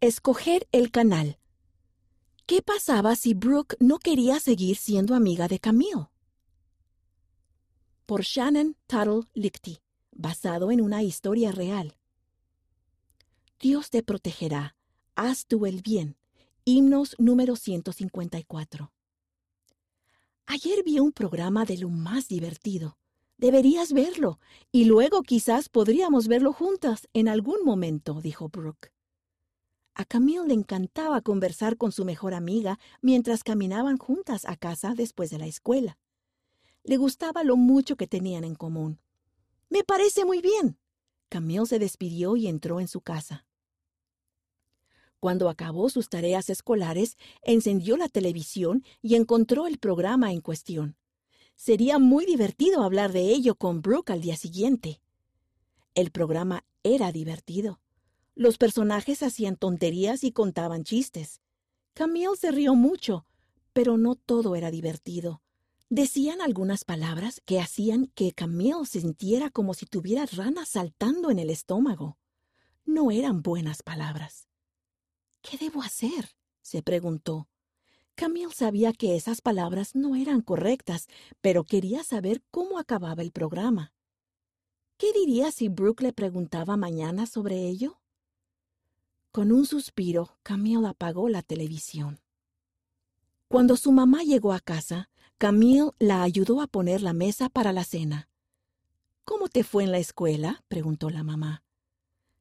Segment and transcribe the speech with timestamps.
[0.00, 1.40] Escoger el canal.
[2.46, 6.06] ¿Qué pasaba si Brooke no quería seguir siendo amiga de Camille?
[8.06, 9.80] Por Shannon Tuttle Lichty,
[10.12, 11.96] basado en una historia real.
[13.58, 14.76] Dios te protegerá.
[15.16, 16.16] Haz tú el bien.
[16.64, 18.92] Himnos número 154.
[20.46, 22.98] Ayer vi un programa de lo más divertido.
[23.36, 24.38] Deberías verlo,
[24.70, 28.92] y luego quizás podríamos verlo juntas en algún momento, dijo Brooke.
[29.98, 35.28] A Camille le encantaba conversar con su mejor amiga mientras caminaban juntas a casa después
[35.30, 35.98] de la escuela.
[36.84, 39.00] Le gustaba lo mucho que tenían en común.
[39.68, 40.78] Me parece muy bien.
[41.28, 43.44] Camille se despidió y entró en su casa.
[45.18, 50.96] Cuando acabó sus tareas escolares, encendió la televisión y encontró el programa en cuestión.
[51.56, 55.00] Sería muy divertido hablar de ello con Brooke al día siguiente.
[55.96, 57.80] El programa era divertido.
[58.38, 61.40] Los personajes hacían tonterías y contaban chistes.
[61.92, 63.26] Camille se rió mucho,
[63.72, 65.42] pero no todo era divertido.
[65.90, 71.50] Decían algunas palabras que hacían que Camille sintiera como si tuviera ranas saltando en el
[71.50, 72.16] estómago.
[72.84, 74.46] No eran buenas palabras.
[75.42, 76.36] ¿Qué debo hacer?
[76.62, 77.48] se preguntó.
[78.14, 81.08] Camille sabía que esas palabras no eran correctas,
[81.40, 83.92] pero quería saber cómo acababa el programa.
[84.96, 87.98] ¿Qué diría si Brooke le preguntaba mañana sobre ello?
[89.32, 92.20] Con un suspiro, Camille apagó la televisión.
[93.48, 97.84] Cuando su mamá llegó a casa, Camille la ayudó a poner la mesa para la
[97.84, 98.28] cena.
[99.24, 100.64] ¿Cómo te fue en la escuela?
[100.68, 101.62] preguntó la mamá.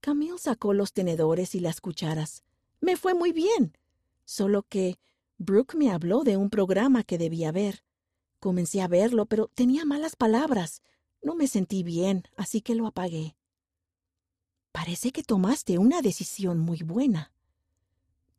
[0.00, 2.44] Camille sacó los tenedores y las cucharas.
[2.80, 3.76] Me fue muy bien.
[4.24, 4.98] Solo que
[5.38, 7.84] Brooke me habló de un programa que debía ver.
[8.40, 10.82] Comencé a verlo, pero tenía malas palabras.
[11.22, 13.36] No me sentí bien, así que lo apagué.
[14.72, 17.32] Parece que tomaste una decisión muy buena.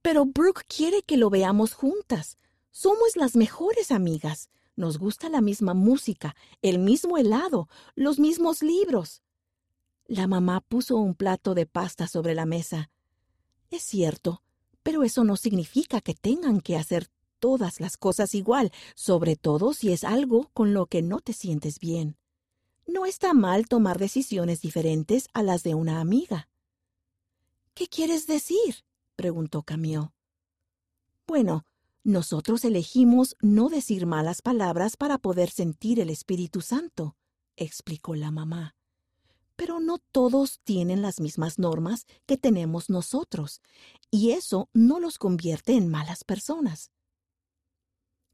[0.02, 2.38] Pero Brooke quiere que lo veamos juntas.
[2.72, 4.50] Somos las mejores amigas.
[4.76, 9.22] Nos gusta la misma música, el mismo helado, los mismos libros.
[10.06, 12.90] La mamá puso un plato de pasta sobre la mesa.
[13.70, 14.42] Es cierto,
[14.82, 19.92] pero eso no significa que tengan que hacer todas las cosas igual, sobre todo si
[19.92, 22.18] es algo con lo que no te sientes bien.
[22.92, 26.50] No está mal tomar decisiones diferentes a las de una amiga.
[27.76, 28.84] ¿Qué quieres decir?
[29.16, 30.10] preguntó Camille.
[31.28, 31.66] Bueno,
[32.04, 37.16] nosotros elegimos no decir malas palabras para poder sentir el Espíritu Santo,
[37.58, 38.76] explicó la mamá.
[39.56, 43.62] Pero no todos tienen las mismas normas que tenemos nosotros,
[44.10, 46.90] y eso no los convierte en malas personas.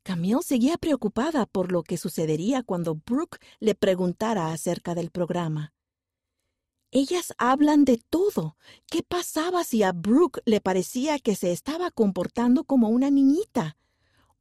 [0.05, 5.73] Camille seguía preocupada por lo que sucedería cuando Brooke le preguntara acerca del programa.
[6.91, 8.55] Ellas hablan de todo.
[8.85, 13.77] ¿Qué pasaba si a Brooke le parecía que se estaba comportando como una niñita?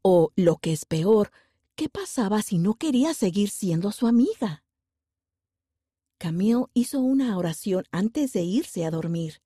[0.03, 1.31] O, lo que es peor,
[1.77, 4.65] ¿qué pasaba si no quería seguir siendo su amiga?
[6.19, 9.41] Camille hizo una oración antes de irse a dormir.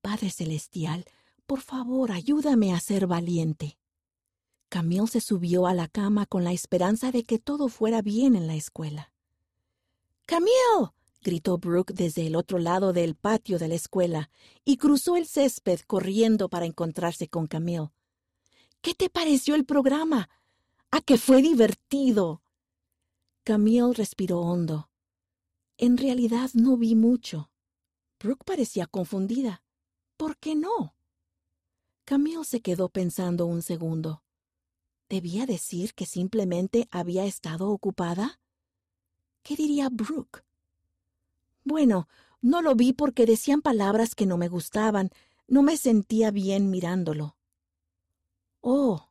[0.00, 1.06] Padre Celestial,
[1.44, 3.77] por favor, ayúdame a ser valiente.
[4.68, 8.46] Camille se subió a la cama con la esperanza de que todo fuera bien en
[8.46, 9.12] la escuela.
[10.26, 10.92] ¡Camille!
[11.22, 14.30] gritó Brooke desde el otro lado del patio de la escuela
[14.64, 17.90] y cruzó el césped corriendo para encontrarse con Camille.
[18.82, 20.28] ¿Qué te pareció el programa?
[20.90, 22.42] ¡A que fue divertido!
[23.44, 24.90] Camille respiró hondo.
[25.78, 27.50] En realidad no vi mucho.
[28.20, 29.62] Brooke parecía confundida.
[30.16, 30.94] ¿Por qué no?
[32.04, 34.22] Camille se quedó pensando un segundo.
[35.08, 38.40] ¿Debía decir que simplemente había estado ocupada?
[39.42, 40.44] ¿Qué diría Brooke?
[41.64, 42.08] Bueno,
[42.42, 45.10] no lo vi porque decían palabras que no me gustaban.
[45.46, 47.36] No me sentía bien mirándolo.
[48.60, 49.08] Oh,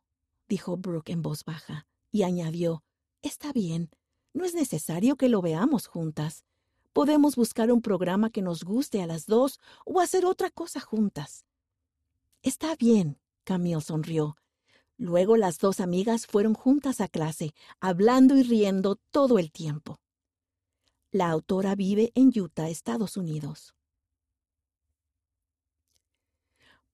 [0.48, 2.84] dijo Brooke en voz baja, y añadió,
[3.22, 3.90] Está bien,
[4.32, 6.44] no es necesario que lo veamos juntas.
[6.92, 11.44] Podemos buscar un programa que nos guste a las dos o hacer otra cosa juntas.
[12.42, 14.36] Está bien, Camille sonrió,
[14.98, 20.00] Luego las dos amigas fueron juntas a clase, hablando y riendo todo el tiempo.
[21.12, 23.74] La autora vive en Utah, Estados Unidos.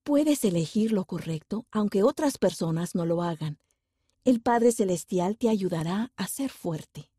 [0.02, 3.58] Puedes elegir lo correcto aunque otras personas no lo hagan.
[4.24, 7.10] El Padre Celestial te ayudará a ser fuerte.